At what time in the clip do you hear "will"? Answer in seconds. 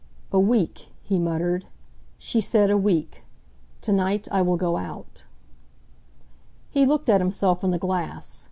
4.41-4.57